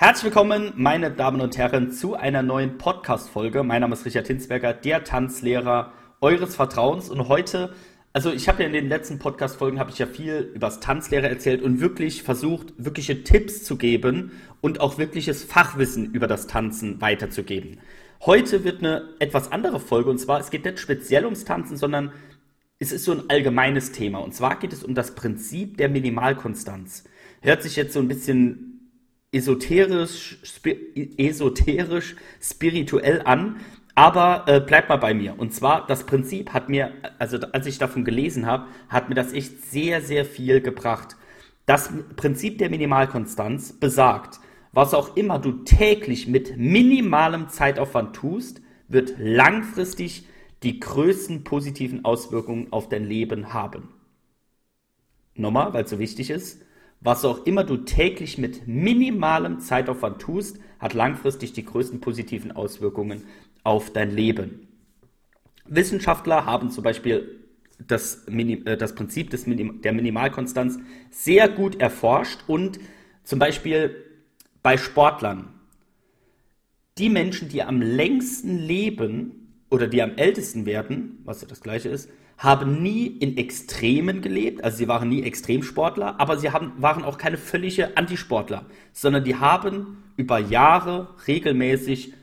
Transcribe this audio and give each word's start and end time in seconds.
Herzlich 0.00 0.26
willkommen, 0.26 0.72
meine 0.76 1.10
Damen 1.10 1.40
und 1.40 1.58
Herren, 1.58 1.90
zu 1.90 2.14
einer 2.14 2.40
neuen 2.40 2.78
Podcast-Folge. 2.78 3.64
Mein 3.64 3.80
Name 3.80 3.94
ist 3.94 4.04
Richard 4.04 4.28
Hinsberger, 4.28 4.72
der 4.72 5.02
Tanzlehrer 5.02 5.92
eures 6.20 6.54
Vertrauens. 6.54 7.10
Und 7.10 7.26
heute, 7.28 7.74
also 8.12 8.30
ich 8.30 8.48
habe 8.48 8.62
ja 8.62 8.68
in 8.68 8.74
den 8.74 8.88
letzten 8.88 9.18
Podcast-Folgen 9.18 9.80
habe 9.80 9.90
ich 9.90 9.98
ja 9.98 10.06
viel 10.06 10.52
über 10.54 10.68
das 10.68 10.78
Tanzlehrer 10.78 11.28
erzählt 11.28 11.62
und 11.62 11.80
wirklich 11.80 12.22
versucht, 12.22 12.74
wirkliche 12.76 13.24
Tipps 13.24 13.64
zu 13.64 13.76
geben 13.76 14.30
und 14.60 14.80
auch 14.80 14.98
wirkliches 14.98 15.42
Fachwissen 15.42 16.14
über 16.14 16.28
das 16.28 16.46
Tanzen 16.46 17.00
weiterzugeben. 17.00 17.80
Heute 18.24 18.62
wird 18.62 18.78
eine 18.78 19.02
etwas 19.18 19.50
andere 19.50 19.80
Folge 19.80 20.10
und 20.10 20.18
zwar, 20.18 20.38
es 20.38 20.50
geht 20.50 20.64
nicht 20.64 20.78
speziell 20.78 21.24
ums 21.24 21.44
Tanzen, 21.44 21.76
sondern 21.76 22.12
es 22.78 22.92
ist 22.92 23.04
so 23.04 23.10
ein 23.10 23.28
allgemeines 23.28 23.90
Thema. 23.90 24.20
Und 24.20 24.32
zwar 24.32 24.60
geht 24.60 24.72
es 24.72 24.84
um 24.84 24.94
das 24.94 25.16
Prinzip 25.16 25.76
der 25.76 25.88
Minimalkonstanz. 25.88 27.02
Hört 27.42 27.64
sich 27.64 27.74
jetzt 27.74 27.94
so 27.94 27.98
ein 27.98 28.06
bisschen 28.06 28.67
esoterisch, 29.32 30.38
spi 30.42 31.14
esoterisch, 31.16 32.16
spirituell 32.40 33.22
an, 33.24 33.60
aber 33.94 34.44
äh, 34.46 34.60
bleibt 34.60 34.88
mal 34.88 34.96
bei 34.96 35.12
mir. 35.12 35.38
Und 35.38 35.52
zwar, 35.52 35.86
das 35.86 36.04
Prinzip 36.04 36.52
hat 36.52 36.68
mir, 36.68 36.92
also 37.18 37.38
als 37.52 37.66
ich 37.66 37.78
davon 37.78 38.04
gelesen 38.04 38.46
habe, 38.46 38.66
hat 38.88 39.08
mir 39.08 39.14
das 39.14 39.32
echt 39.32 39.62
sehr, 39.64 40.00
sehr 40.00 40.24
viel 40.24 40.60
gebracht. 40.60 41.16
Das 41.66 41.90
Prinzip 42.16 42.58
der 42.58 42.70
Minimalkonstanz 42.70 43.72
besagt, 43.72 44.40
was 44.72 44.94
auch 44.94 45.16
immer 45.16 45.38
du 45.38 45.64
täglich 45.64 46.28
mit 46.28 46.56
minimalem 46.56 47.48
Zeitaufwand 47.48 48.14
tust, 48.14 48.62
wird 48.86 49.14
langfristig 49.18 50.26
die 50.62 50.80
größten 50.80 51.44
positiven 51.44 52.04
Auswirkungen 52.04 52.72
auf 52.72 52.88
dein 52.88 53.04
Leben 53.04 53.52
haben. 53.52 53.88
Nochmal, 55.34 55.72
weil 55.72 55.84
es 55.84 55.90
so 55.90 55.98
wichtig 55.98 56.30
ist. 56.30 56.62
Was 57.00 57.24
auch 57.24 57.46
immer 57.46 57.64
du 57.64 57.76
täglich 57.78 58.38
mit 58.38 58.66
minimalem 58.66 59.60
Zeitaufwand 59.60 60.20
tust, 60.20 60.58
hat 60.78 60.94
langfristig 60.94 61.52
die 61.52 61.64
größten 61.64 62.00
positiven 62.00 62.52
Auswirkungen 62.52 63.24
auf 63.62 63.92
dein 63.92 64.10
Leben. 64.10 64.68
Wissenschaftler 65.64 66.44
haben 66.44 66.70
zum 66.70 66.82
Beispiel 66.82 67.44
das, 67.78 68.26
äh, 68.26 68.76
das 68.76 68.94
Prinzip 68.94 69.30
des 69.30 69.46
Minim 69.46 69.80
der 69.82 69.92
Minimalkonstanz 69.92 70.78
sehr 71.10 71.48
gut 71.48 71.80
erforscht 71.80 72.40
und 72.46 72.80
zum 73.22 73.38
Beispiel 73.38 74.04
bei 74.62 74.76
Sportlern. 74.76 75.54
Die 76.96 77.10
Menschen, 77.10 77.48
die 77.48 77.62
am 77.62 77.80
längsten 77.80 78.58
leben 78.58 79.54
oder 79.70 79.86
die 79.86 80.02
am 80.02 80.16
ältesten 80.16 80.66
werden, 80.66 81.18
was 81.24 81.42
ja 81.42 81.46
das 81.46 81.60
gleiche 81.60 81.90
ist, 81.90 82.10
haben 82.38 82.82
nie 82.82 83.06
in 83.06 83.36
Extremen 83.36 84.22
gelebt, 84.22 84.62
also 84.62 84.78
sie 84.78 84.88
waren 84.88 85.08
nie 85.08 85.24
Extremsportler, 85.24 86.20
aber 86.20 86.38
sie 86.38 86.50
haben, 86.50 86.72
waren 86.78 87.02
auch 87.02 87.18
keine 87.18 87.36
völlige 87.36 87.96
Antisportler, 87.96 88.64
sondern 88.92 89.24
die 89.24 89.36
haben 89.36 90.04
über 90.16 90.38
Jahre 90.38 91.08
regelmäßig 91.26 92.14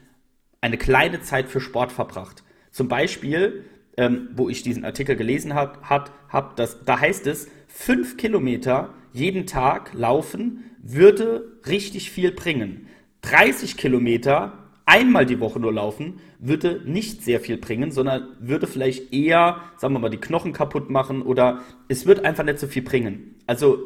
eine 0.61 0.77
kleine 0.77 1.21
Zeit 1.21 1.49
für 1.49 1.59
Sport 1.59 1.91
verbracht. 1.91 2.43
Zum 2.71 2.87
Beispiel, 2.87 3.65
ähm, 3.97 4.29
wo 4.35 4.49
ich 4.49 4.63
diesen 4.63 4.85
Artikel 4.85 5.17
gelesen 5.17 5.53
habe, 5.53 5.81
hat, 5.81 6.11
hab 6.29 6.55
da 6.55 6.99
heißt 6.99 7.27
es, 7.27 7.49
fünf 7.67 8.15
Kilometer 8.15 8.93
jeden 9.11 9.45
Tag 9.45 9.93
laufen 9.93 10.63
würde 10.81 11.59
richtig 11.67 12.11
viel 12.11 12.31
bringen. 12.31 12.87
30 13.21 13.75
Kilometer 13.75 14.64
einmal 14.95 15.25
die 15.25 15.41
Woche 15.41 15.59
nur 15.59 15.73
laufen, 15.73 16.21
würde 16.39 16.81
nicht 16.85 17.21
sehr 17.21 17.41
viel 17.41 17.57
bringen, 17.57 17.91
sondern 17.91 18.29
würde 18.39 18.65
vielleicht 18.65 19.13
eher, 19.13 19.59
sagen 19.75 19.93
wir 19.93 19.99
mal, 19.99 20.09
die 20.09 20.21
Knochen 20.21 20.53
kaputt 20.53 20.89
machen 20.89 21.21
oder 21.21 21.59
es 21.89 22.05
wird 22.05 22.23
einfach 22.23 22.45
nicht 22.45 22.59
so 22.59 22.67
viel 22.67 22.81
bringen. 22.81 23.35
Also 23.45 23.77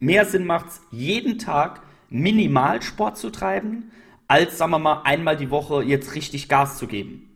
mehr 0.00 0.24
Sinn 0.24 0.44
macht 0.44 0.66
es, 0.66 0.80
jeden 0.90 1.38
Tag 1.38 1.82
minimal 2.10 2.82
Sport 2.82 3.16
zu 3.16 3.30
treiben, 3.30 3.92
als, 4.26 4.58
sagen 4.58 4.72
wir 4.72 4.80
mal, 4.80 5.02
einmal 5.04 5.36
die 5.36 5.52
Woche 5.52 5.84
jetzt 5.84 6.16
richtig 6.16 6.48
Gas 6.48 6.78
zu 6.78 6.88
geben. 6.88 7.30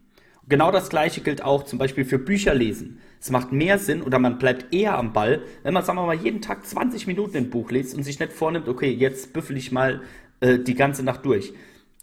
Genau 0.48 0.72
das 0.72 0.88
gleiche 0.88 1.20
gilt 1.20 1.44
auch 1.44 1.62
zum 1.62 1.78
Beispiel 1.78 2.04
für 2.04 2.18
Bücher 2.18 2.52
lesen. 2.52 2.98
Es 3.20 3.30
macht 3.30 3.52
mehr 3.52 3.78
Sinn 3.78 4.02
oder 4.02 4.18
man 4.18 4.38
bleibt 4.38 4.74
eher 4.74 4.98
am 4.98 5.12
Ball, 5.12 5.42
wenn 5.62 5.72
man, 5.72 5.84
sagen 5.84 5.98
wir 5.98 6.06
mal, 6.06 6.16
jeden 6.16 6.42
Tag 6.42 6.66
20 6.66 7.06
Minuten 7.06 7.36
ein 7.36 7.50
Buch 7.50 7.70
liest 7.70 7.94
und 7.94 8.02
sich 8.02 8.18
nicht 8.18 8.32
vornimmt, 8.32 8.66
okay, 8.66 8.90
jetzt 8.90 9.32
büffel 9.32 9.56
ich 9.56 9.70
mal 9.70 10.00
äh, 10.40 10.58
die 10.58 10.74
ganze 10.74 11.04
Nacht 11.04 11.24
durch 11.24 11.52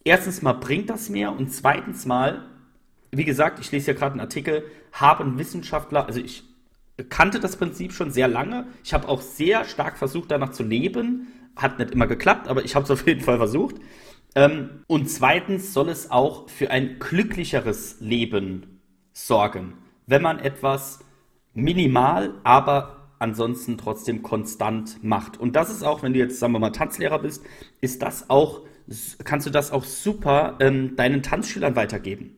erstens 0.07 0.41
mal 0.41 0.53
bringt 0.53 0.89
das 0.89 1.09
mehr 1.09 1.31
und 1.31 1.51
zweitens 1.51 2.05
mal, 2.05 2.45
wie 3.11 3.25
gesagt, 3.25 3.59
ich 3.59 3.71
lese 3.71 3.91
ja 3.91 3.97
gerade 3.97 4.13
einen 4.13 4.21
Artikel, 4.21 4.63
haben 4.91 5.37
Wissenschaftler, 5.37 6.07
also 6.07 6.19
ich 6.19 6.43
kannte 7.09 7.39
das 7.39 7.57
Prinzip 7.57 7.93
schon 7.93 8.11
sehr 8.11 8.27
lange. 8.27 8.65
Ich 8.83 8.93
habe 8.93 9.07
auch 9.07 9.21
sehr 9.21 9.65
stark 9.65 9.97
versucht, 9.97 10.31
danach 10.31 10.51
zu 10.51 10.63
leben. 10.63 11.27
Hat 11.55 11.79
nicht 11.79 11.91
immer 11.91 12.07
geklappt, 12.07 12.47
aber 12.47 12.65
ich 12.65 12.75
habe 12.75 12.85
es 12.85 12.91
auf 12.91 13.05
jeden 13.07 13.21
Fall 13.21 13.37
versucht. 13.37 13.75
Ähm, 14.35 14.83
und 14.87 15.09
zweitens 15.09 15.73
soll 15.73 15.89
es 15.89 16.11
auch 16.11 16.49
für 16.49 16.71
ein 16.71 16.99
glücklicheres 16.99 17.97
Leben 17.99 18.81
sorgen, 19.13 19.73
wenn 20.05 20.21
man 20.21 20.39
etwas 20.39 20.99
minimal, 21.53 22.35
aber 22.43 23.09
ansonsten 23.19 23.77
trotzdem 23.77 24.21
konstant 24.21 25.03
macht. 25.03 25.39
Und 25.39 25.55
das 25.55 25.71
ist 25.71 25.83
auch, 25.83 26.03
wenn 26.03 26.13
du 26.13 26.19
jetzt, 26.19 26.39
sagen 26.39 26.53
wir 26.53 26.59
mal, 26.59 26.71
Tanzlehrer 26.71 27.19
bist, 27.19 27.43
ist 27.81 28.01
das 28.03 28.29
auch 28.29 28.61
kannst 29.23 29.45
du 29.45 29.51
das 29.51 29.71
auch 29.71 29.83
super 29.83 30.57
ähm, 30.59 30.95
deinen 30.95 31.21
Tanzschülern 31.21 31.75
weitergeben. 31.75 32.35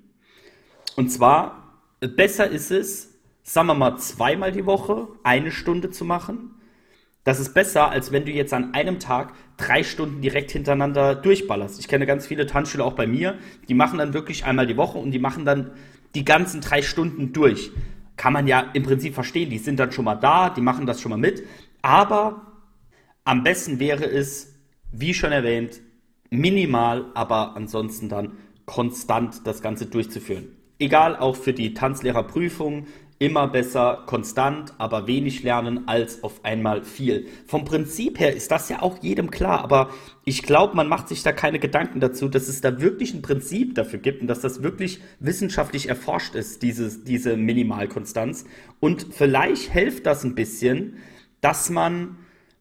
Und 0.96 1.10
zwar, 1.10 1.82
besser 2.00 2.48
ist 2.48 2.72
es, 2.72 3.20
sagen 3.44 3.68
wir 3.68 3.76
mal, 3.76 3.98
zweimal 3.98 4.52
die 4.52 4.66
Woche 4.66 5.08
eine 5.24 5.52
Stunde 5.52 5.92
zu 5.92 6.06
machen. 6.06 6.56
Das 7.24 7.40
ist 7.40 7.54
besser, 7.54 7.90
als 7.90 8.12
wenn 8.12 8.26
du 8.26 8.32
jetzt 8.32 8.54
an 8.54 8.74
einem 8.74 9.00
Tag 9.00 9.34
drei 9.58 9.84
Stunden 9.84 10.22
direkt 10.22 10.52
hintereinander 10.52 11.16
durchballerst. 11.16 11.80
Ich 11.80 11.88
kenne 11.88 12.06
ganz 12.06 12.26
viele 12.26 12.48
Tanzschüler 12.48 12.86
auch 12.86 12.94
bei 12.94 13.06
mir, 13.06 13.38
die 13.68 13.74
machen 13.74 14.00
dann 14.00 14.14
wirklich 14.14 14.46
einmal 14.46 14.66
die 14.66 14.78
Woche 14.78 14.98
und 14.98 15.12
die 15.12 15.20
machen 15.20 15.46
dann 15.46 15.72
die 16.16 16.26
ganzen 16.26 16.62
drei 16.62 16.82
Stunden 16.82 17.34
durch. 17.34 17.72
Kann 18.18 18.34
man 18.34 18.48
ja 18.48 18.72
im 18.74 18.84
Prinzip 18.84 19.14
verstehen, 19.14 19.50
die 19.50 19.60
sind 19.60 19.80
dann 19.80 19.92
schon 19.92 20.06
mal 20.06 20.16
da, 20.16 20.50
die 20.50 20.62
machen 20.62 20.86
das 20.86 21.02
schon 21.02 21.12
mal 21.12 21.18
mit. 21.18 21.44
Aber 21.82 22.42
am 23.24 23.44
besten 23.44 23.80
wäre 23.80 24.06
es, 24.06 24.56
wie 24.92 25.14
schon 25.14 25.32
erwähnt, 25.32 25.82
minimal, 26.30 27.06
aber 27.14 27.56
ansonsten 27.56 28.10
dann 28.10 28.34
konstant 28.66 29.48
das 29.48 29.62
Ganze 29.62 29.86
durchzuführen. 29.86 30.56
Egal, 30.78 31.16
auch 31.18 31.36
für 31.36 31.54
die 31.54 31.74
Tanzlehrerprüfung, 31.74 32.86
immer 33.20 33.50
besser 33.50 34.04
konstant, 34.06 34.74
aber 34.78 35.06
wenig 35.06 35.44
lernen 35.44 35.88
als 35.90 36.24
auf 36.24 36.46
einmal 36.46 36.84
viel. 36.84 37.28
Vom 37.46 37.66
Prinzip 37.66 38.18
her 38.18 38.34
ist 38.34 38.50
das 38.50 38.70
ja 38.70 38.82
auch 38.82 39.04
jedem 39.04 39.30
klar, 39.30 39.62
aber 39.62 39.90
ich 40.24 40.42
glaube, 40.44 40.76
man 40.78 40.88
macht 40.88 41.10
sich 41.10 41.22
da 41.22 41.34
keine 41.34 41.60
Gedanken 41.60 42.00
dazu, 42.00 42.30
dass 42.30 42.48
es 42.48 42.62
da 42.62 42.80
wirklich 42.80 43.14
ein 43.14 43.22
Prinzip 43.22 43.76
dafür 43.76 44.00
gibt 44.00 44.22
und 44.22 44.28
dass 44.28 44.40
das 44.40 44.64
wirklich 44.64 45.02
wissenschaftlich 45.20 45.90
erforscht 45.90 46.34
ist, 46.34 46.64
dieses, 46.64 47.04
diese 47.04 47.36
Minimalkonstanz. 47.36 48.46
Und 48.80 49.08
vielleicht 49.12 49.70
hilft 49.70 50.06
das 50.06 50.24
ein 50.24 50.36
bisschen, 50.36 50.96
dass 51.42 51.70
man 51.70 52.18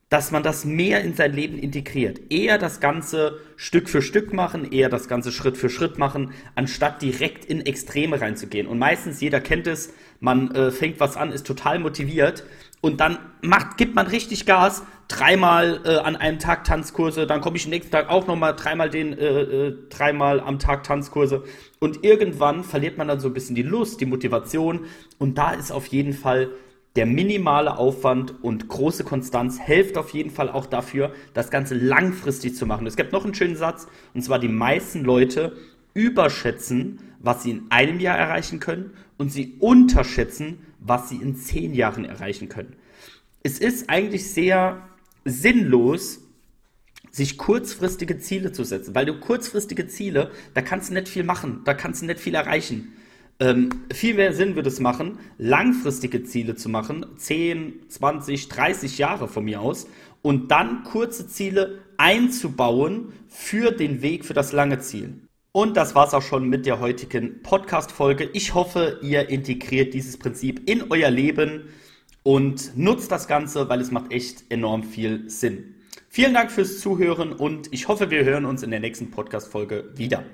dass 0.08 0.30
man 0.30 0.42
das 0.42 0.64
mehr 0.64 1.02
in 1.02 1.14
sein 1.14 1.34
Leben 1.34 1.58
integriert. 1.58 2.20
Eher 2.30 2.56
das 2.58 2.80
Ganze 2.80 3.40
Stück 3.56 3.90
für 3.90 4.00
Stück 4.00 4.32
machen, 4.32 4.70
eher 4.72 4.88
das 4.88 5.06
Ganze 5.08 5.32
Schritt 5.32 5.58
für 5.58 5.68
Schritt 5.68 5.98
machen, 5.98 6.32
anstatt 6.54 7.02
direkt 7.02 7.44
in 7.44 7.60
Extreme 7.66 8.20
reinzugehen. 8.20 8.66
Und 8.66 8.78
meistens, 8.78 9.20
jeder 9.20 9.40
kennt 9.40 9.66
es, 9.66 9.92
man 10.20 10.50
äh, 10.52 10.70
fängt 10.70 10.98
was 11.00 11.16
an, 11.16 11.30
ist 11.30 11.46
total 11.46 11.78
motiviert 11.78 12.44
und 12.80 13.00
dann 13.00 13.18
macht, 13.42 13.76
gibt 13.76 13.94
man 13.94 14.06
richtig 14.06 14.46
Gas, 14.46 14.82
dreimal 15.08 15.80
äh, 15.84 15.96
an 15.96 16.16
einem 16.16 16.38
Tag 16.38 16.64
Tanzkurse, 16.64 17.26
dann 17.26 17.40
komme 17.40 17.56
ich 17.56 17.64
am 17.64 17.70
nächsten 17.70 17.90
Tag 17.90 18.08
auch 18.08 18.26
nochmal 18.26 18.54
dreimal 18.54 18.90
den, 18.90 19.16
äh, 19.16 19.26
äh, 19.26 19.76
dreimal 19.90 20.40
am 20.40 20.58
Tag 20.58 20.84
Tanzkurse 20.84 21.44
und 21.80 22.04
irgendwann 22.04 22.62
verliert 22.62 22.98
man 22.98 23.08
dann 23.08 23.20
so 23.20 23.28
ein 23.28 23.34
bisschen 23.34 23.56
die 23.56 23.62
Lust, 23.62 24.00
die 24.00 24.06
Motivation 24.06 24.86
und 25.18 25.38
da 25.38 25.52
ist 25.52 25.70
auf 25.70 25.86
jeden 25.86 26.12
Fall 26.12 26.50
der 26.98 27.06
minimale 27.06 27.78
Aufwand 27.78 28.42
und 28.42 28.66
große 28.66 29.04
Konstanz 29.04 29.60
hilft 29.60 29.96
auf 29.96 30.10
jeden 30.10 30.30
Fall 30.30 30.50
auch 30.50 30.66
dafür, 30.66 31.12
das 31.32 31.48
Ganze 31.48 31.76
langfristig 31.76 32.56
zu 32.56 32.66
machen. 32.66 32.88
Es 32.88 32.96
gibt 32.96 33.12
noch 33.12 33.24
einen 33.24 33.36
schönen 33.36 33.54
Satz, 33.54 33.86
und 34.14 34.22
zwar 34.22 34.40
die 34.40 34.48
meisten 34.48 35.04
Leute 35.04 35.56
überschätzen, 35.94 36.98
was 37.20 37.44
sie 37.44 37.52
in 37.52 37.66
einem 37.70 38.00
Jahr 38.00 38.18
erreichen 38.18 38.58
können 38.58 38.94
und 39.16 39.30
sie 39.30 39.54
unterschätzen, 39.60 40.66
was 40.80 41.08
sie 41.08 41.18
in 41.18 41.36
zehn 41.36 41.72
Jahren 41.72 42.04
erreichen 42.04 42.48
können. 42.48 42.74
Es 43.44 43.60
ist 43.60 43.88
eigentlich 43.88 44.32
sehr 44.32 44.82
sinnlos, 45.24 46.22
sich 47.12 47.38
kurzfristige 47.38 48.18
Ziele 48.18 48.50
zu 48.50 48.64
setzen, 48.64 48.96
weil 48.96 49.06
du 49.06 49.20
kurzfristige 49.20 49.86
Ziele, 49.86 50.32
da 50.52 50.62
kannst 50.62 50.90
du 50.90 50.94
nicht 50.94 51.08
viel 51.08 51.22
machen, 51.22 51.60
da 51.64 51.74
kannst 51.74 52.02
du 52.02 52.06
nicht 52.06 52.18
viel 52.18 52.34
erreichen. 52.34 52.92
Ähm, 53.40 53.70
viel 53.92 54.14
mehr 54.14 54.32
Sinn 54.32 54.56
würde 54.56 54.68
es 54.68 54.80
machen, 54.80 55.18
langfristige 55.38 56.24
Ziele 56.24 56.56
zu 56.56 56.68
machen, 56.68 57.06
10, 57.16 57.88
20, 57.88 58.48
30 58.48 58.98
Jahre 58.98 59.28
von 59.28 59.44
mir 59.44 59.60
aus, 59.60 59.86
und 60.22 60.50
dann 60.50 60.82
kurze 60.82 61.28
Ziele 61.28 61.78
einzubauen 61.96 63.12
für 63.28 63.70
den 63.70 64.02
Weg 64.02 64.24
für 64.24 64.34
das 64.34 64.52
lange 64.52 64.80
Ziel. 64.80 65.14
Und 65.52 65.76
das 65.76 65.94
war's 65.94 66.14
auch 66.14 66.22
schon 66.22 66.48
mit 66.48 66.66
der 66.66 66.80
heutigen 66.80 67.42
Podcast-Folge. 67.42 68.28
Ich 68.32 68.54
hoffe, 68.54 68.98
ihr 69.02 69.28
integriert 69.28 69.94
dieses 69.94 70.16
Prinzip 70.16 70.68
in 70.68 70.90
euer 70.90 71.10
Leben 71.10 71.68
und 72.22 72.76
nutzt 72.76 73.10
das 73.10 73.28
Ganze, 73.28 73.68
weil 73.68 73.80
es 73.80 73.90
macht 73.90 74.12
echt 74.12 74.44
enorm 74.50 74.82
viel 74.82 75.30
Sinn. 75.30 75.76
Vielen 76.08 76.34
Dank 76.34 76.50
fürs 76.50 76.80
Zuhören 76.80 77.32
und 77.32 77.72
ich 77.72 77.88
hoffe, 77.88 78.10
wir 78.10 78.24
hören 78.24 78.44
uns 78.44 78.62
in 78.62 78.70
der 78.70 78.80
nächsten 78.80 79.10
Podcast-Folge 79.10 79.92
wieder. 79.94 80.24